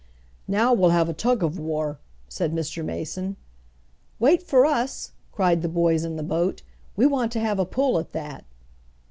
[0.47, 2.83] "Now we'll have a tug of war," said Mr.
[2.83, 3.37] Mason.
[4.17, 6.63] "Wait for us!" cried the boys in the boat
[6.95, 8.43] "We want to have a pull at that."